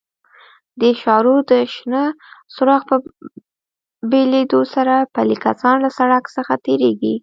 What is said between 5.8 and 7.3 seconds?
له سړک څخه تېرېږي.